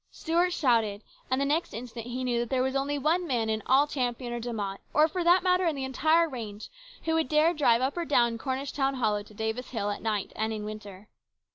[0.09, 3.61] Stuart shouted; and the next instant he knew that there was only one man in
[3.67, 6.69] all Champion or De Mott, or for that matter in the entire range,
[7.03, 10.31] who would dare drive up or down Cornish town hollow to Davis hill at night
[10.35, 11.07] and in winter.